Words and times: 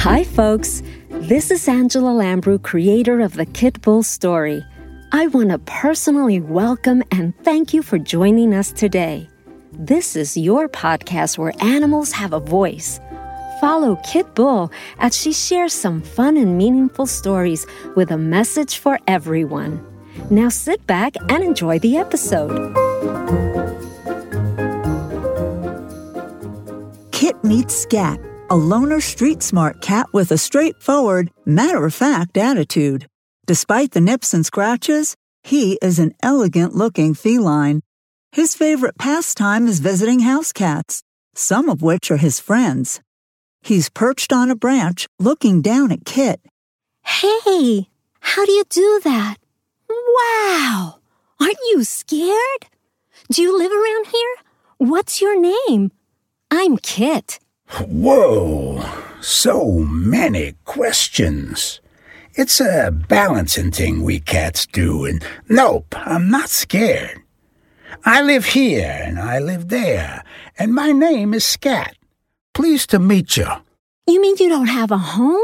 Hi, 0.00 0.24
folks. 0.24 0.82
This 1.10 1.50
is 1.50 1.68
Angela 1.68 2.12
Lambrou, 2.12 2.62
creator 2.62 3.20
of 3.20 3.34
the 3.34 3.44
Kit 3.44 3.82
Bull 3.82 4.02
story. 4.02 4.64
I 5.12 5.26
want 5.26 5.50
to 5.50 5.58
personally 5.58 6.40
welcome 6.40 7.02
and 7.10 7.36
thank 7.44 7.74
you 7.74 7.82
for 7.82 7.98
joining 7.98 8.54
us 8.54 8.72
today. 8.72 9.28
This 9.72 10.16
is 10.16 10.38
your 10.38 10.70
podcast 10.70 11.36
where 11.36 11.52
animals 11.60 12.12
have 12.12 12.32
a 12.32 12.40
voice. 12.40 12.98
Follow 13.60 13.96
Kit 13.96 14.34
Bull 14.34 14.72
as 15.00 15.14
she 15.14 15.34
shares 15.34 15.74
some 15.74 16.00
fun 16.00 16.38
and 16.38 16.56
meaningful 16.56 17.04
stories 17.04 17.66
with 17.94 18.10
a 18.10 18.16
message 18.16 18.78
for 18.78 18.98
everyone. 19.06 19.84
Now 20.30 20.48
sit 20.48 20.86
back 20.86 21.14
and 21.28 21.44
enjoy 21.44 21.78
the 21.78 21.98
episode. 21.98 22.74
Kit 27.12 27.36
meets 27.44 27.74
Scat, 27.74 28.18
a 28.50 28.56
loner 28.56 29.00
street 29.00 29.44
smart 29.44 29.80
cat 29.80 30.06
with 30.12 30.32
a 30.32 30.36
straightforward, 30.36 31.30
matter 31.46 31.86
of 31.86 31.94
fact 31.94 32.36
attitude. 32.36 33.06
Despite 33.46 33.92
the 33.92 34.00
nips 34.00 34.34
and 34.34 34.44
scratches, 34.44 35.14
he 35.44 35.78
is 35.80 36.00
an 36.00 36.14
elegant 36.20 36.74
looking 36.74 37.14
feline. 37.14 37.80
His 38.32 38.56
favorite 38.56 38.98
pastime 38.98 39.68
is 39.68 39.78
visiting 39.78 40.20
house 40.20 40.52
cats, 40.52 41.02
some 41.32 41.68
of 41.68 41.80
which 41.80 42.10
are 42.10 42.16
his 42.16 42.40
friends. 42.40 43.00
He's 43.62 43.88
perched 43.88 44.32
on 44.32 44.50
a 44.50 44.56
branch 44.56 45.06
looking 45.20 45.62
down 45.62 45.92
at 45.92 46.04
Kit. 46.04 46.40
Hey, 47.04 47.88
how 48.18 48.44
do 48.44 48.50
you 48.50 48.64
do 48.68 49.00
that? 49.04 49.36
Wow! 49.88 50.98
Aren't 51.40 51.58
you 51.70 51.84
scared? 51.84 52.66
Do 53.30 53.42
you 53.42 53.56
live 53.56 53.70
around 53.70 54.06
here? 54.08 54.34
What's 54.78 55.20
your 55.20 55.40
name? 55.40 55.92
I'm 56.50 56.78
Kit. 56.78 57.38
Whoa, 57.78 58.84
so 59.20 59.78
many 59.78 60.54
questions. 60.64 61.80
It's 62.34 62.60
a 62.60 62.90
balancing 62.90 63.70
thing 63.70 64.02
we 64.02 64.18
cats 64.18 64.66
do, 64.66 65.04
and 65.04 65.24
nope, 65.48 65.94
I'm 65.96 66.30
not 66.30 66.48
scared. 66.48 67.22
I 68.04 68.22
live 68.22 68.44
here 68.44 69.02
and 69.04 69.18
I 69.18 69.38
live 69.38 69.68
there, 69.68 70.24
and 70.58 70.74
my 70.74 70.90
name 70.90 71.32
is 71.32 71.44
Scat. 71.44 71.96
Pleased 72.54 72.90
to 72.90 72.98
meet 72.98 73.36
you. 73.36 73.46
You 74.06 74.20
mean 74.20 74.36
you 74.38 74.48
don't 74.48 74.66
have 74.66 74.90
a 74.90 74.98
home? 74.98 75.40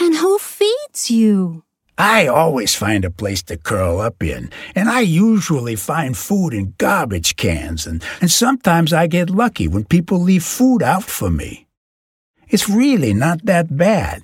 And 0.00 0.16
who 0.16 0.38
feeds 0.38 1.10
you? 1.10 1.62
I 1.98 2.26
always 2.26 2.74
find 2.74 3.04
a 3.04 3.10
place 3.10 3.42
to 3.44 3.56
curl 3.56 4.00
up 4.00 4.22
in, 4.22 4.50
and 4.74 4.88
I 4.88 5.00
usually 5.00 5.76
find 5.76 6.16
food 6.16 6.54
in 6.54 6.74
garbage 6.78 7.36
cans, 7.36 7.86
and, 7.86 8.02
and 8.20 8.30
sometimes 8.30 8.92
I 8.92 9.06
get 9.06 9.28
lucky 9.28 9.68
when 9.68 9.84
people 9.84 10.18
leave 10.18 10.42
food 10.42 10.82
out 10.82 11.04
for 11.04 11.30
me. 11.30 11.66
It's 12.48 12.68
really 12.68 13.12
not 13.12 13.44
that 13.44 13.76
bad. 13.76 14.22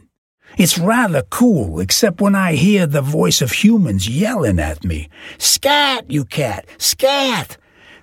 It's 0.57 0.79
rather 0.79 1.23
cool, 1.23 1.79
except 1.79 2.21
when 2.21 2.35
I 2.35 2.55
hear 2.55 2.87
the 2.87 3.03
voice 3.03 3.43
of 3.43 3.53
humans 3.53 4.09
yelling 4.09 4.59
at 4.59 4.83
me. 4.83 5.09
Scat, 5.37 6.11
you 6.11 6.25
cat! 6.25 6.67
Scat! 6.79 7.59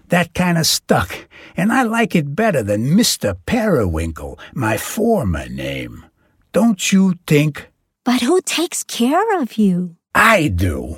That 0.09 0.35
kind 0.35 0.57
of 0.59 0.67
stuck, 0.67 1.27
and 1.57 1.73
I 1.73 1.81
like 1.81 2.15
it 2.15 2.35
better 2.35 2.61
than 2.61 2.95
Mr. 2.95 3.35
Periwinkle, 3.47 4.39
my 4.53 4.77
former 4.77 5.49
name. 5.49 6.05
Don't 6.53 6.91
you 6.91 7.15
think? 7.25 7.67
But 8.05 8.21
who 8.21 8.39
takes 8.41 8.83
care 8.83 9.41
of 9.41 9.57
you? 9.57 9.97
I 10.13 10.47
do. 10.47 10.97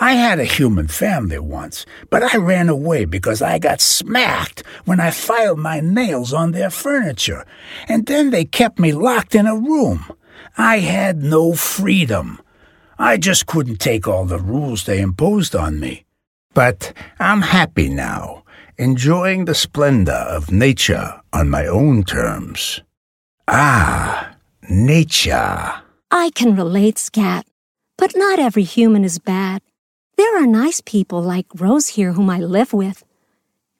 I 0.00 0.14
had 0.14 0.40
a 0.40 0.44
human 0.44 0.88
family 0.88 1.38
once, 1.38 1.86
but 2.10 2.24
I 2.34 2.36
ran 2.36 2.68
away 2.68 3.04
because 3.04 3.40
I 3.40 3.60
got 3.60 3.80
smacked 3.80 4.64
when 4.84 4.98
I 4.98 5.12
filed 5.12 5.60
my 5.60 5.78
nails 5.78 6.32
on 6.32 6.50
their 6.50 6.70
furniture, 6.70 7.46
and 7.88 8.06
then 8.06 8.30
they 8.30 8.44
kept 8.44 8.80
me 8.80 8.92
locked 8.92 9.36
in 9.36 9.46
a 9.46 9.56
room. 9.56 10.04
I 10.58 10.80
had 10.80 11.22
no 11.22 11.54
freedom. 11.54 12.40
I 12.98 13.16
just 13.16 13.46
couldn't 13.46 13.78
take 13.78 14.08
all 14.08 14.24
the 14.24 14.40
rules 14.40 14.84
they 14.84 15.00
imposed 15.00 15.54
on 15.54 15.78
me. 15.78 16.04
But 16.52 16.92
I'm 17.20 17.42
happy 17.42 17.88
now, 17.88 18.42
enjoying 18.76 19.44
the 19.44 19.54
splendor 19.54 20.12
of 20.12 20.50
nature 20.50 21.20
on 21.32 21.48
my 21.48 21.66
own 21.66 22.02
terms. 22.02 22.82
Ah, 23.46 24.34
nature. 24.68 25.83
I 26.16 26.30
can 26.30 26.54
relate, 26.54 26.96
Scat. 26.96 27.44
But 27.98 28.12
not 28.14 28.38
every 28.38 28.62
human 28.62 29.02
is 29.04 29.18
bad. 29.18 29.62
There 30.16 30.40
are 30.40 30.46
nice 30.46 30.80
people 30.80 31.20
like 31.20 31.46
Rose 31.56 31.88
here 31.88 32.12
whom 32.12 32.30
I 32.30 32.38
live 32.38 32.72
with. 32.72 33.02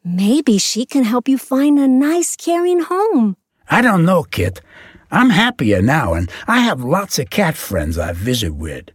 Maybe 0.03 0.59
she 0.59 0.84
can 0.84 1.05
help 1.05 1.28
you 1.28 1.39
find 1.39 1.78
a 1.78 1.87
nice, 1.87 2.34
caring 2.34 2.81
home. 2.81 3.37
I 3.71 3.83
don't 3.83 4.05
know, 4.05 4.25
Kit. 4.25 4.61
I'm 5.12 5.31
happier 5.31 5.81
now, 5.81 6.15
and 6.15 6.28
I 6.49 6.59
have 6.59 6.83
lots 6.83 7.21
of 7.21 7.31
cat 7.31 7.55
friends 7.55 7.99
I 7.99 8.12
visit 8.12 8.53
with. 8.56 8.91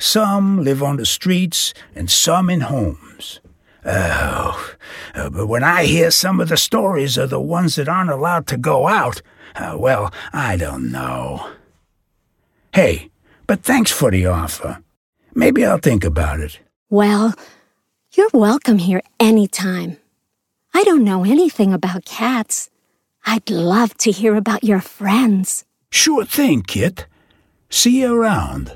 Some 0.00 0.64
live 0.64 0.82
on 0.82 0.96
the 0.96 1.06
streets, 1.06 1.72
and 1.94 2.10
some 2.10 2.50
in 2.50 2.62
homes. 2.62 3.38
Oh, 3.84 4.74
uh, 5.14 5.30
but 5.30 5.46
when 5.46 5.62
I 5.62 5.84
hear 5.84 6.10
some 6.10 6.40
of 6.40 6.48
the 6.48 6.56
stories 6.56 7.16
of 7.16 7.30
the 7.30 7.40
ones 7.40 7.76
that 7.76 7.88
aren't 7.88 8.10
allowed 8.10 8.48
to 8.48 8.56
go 8.56 8.88
out, 8.88 9.22
uh, 9.54 9.76
well, 9.78 10.12
I 10.32 10.56
don't 10.56 10.90
know. 10.90 11.52
Hey, 12.72 13.10
but 13.46 13.62
thanks 13.62 13.90
for 13.90 14.10
the 14.10 14.26
offer. 14.26 14.82
Maybe 15.34 15.64
I'll 15.64 15.78
think 15.78 16.04
about 16.04 16.40
it. 16.40 16.60
Well, 16.88 17.34
you're 18.12 18.30
welcome 18.32 18.78
here 18.78 19.02
anytime. 19.18 19.96
I 20.72 20.84
don't 20.84 21.04
know 21.04 21.24
anything 21.24 21.72
about 21.72 22.04
cats. 22.04 22.70
I'd 23.26 23.50
love 23.50 23.96
to 23.98 24.10
hear 24.12 24.36
about 24.36 24.64
your 24.64 24.80
friends. 24.80 25.64
Sure 25.90 26.24
thing, 26.24 26.62
Kit. 26.62 27.06
See 27.70 28.00
you 28.00 28.14
around. 28.14 28.72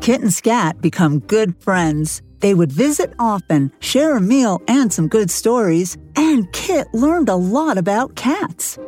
Kit 0.00 0.20
and 0.20 0.32
Scat 0.32 0.80
become 0.80 1.20
good 1.20 1.56
friends. 1.62 2.22
They 2.40 2.54
would 2.54 2.70
visit 2.70 3.12
often, 3.18 3.72
share 3.80 4.16
a 4.16 4.20
meal 4.20 4.62
and 4.68 4.92
some 4.92 5.08
good 5.08 5.30
stories, 5.30 5.96
and 6.14 6.50
Kit 6.52 6.86
learned 6.92 7.28
a 7.28 7.36
lot 7.36 7.78
about 7.78 8.14
cats. 8.14 8.78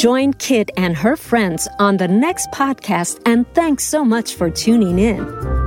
Join 0.00 0.32
Kit 0.32 0.70
and 0.78 0.96
her 0.96 1.14
friends 1.14 1.68
on 1.78 1.98
the 1.98 2.08
next 2.08 2.50
podcast, 2.52 3.20
and 3.26 3.44
thanks 3.52 3.84
so 3.84 4.02
much 4.02 4.34
for 4.34 4.48
tuning 4.48 4.98
in. 4.98 5.59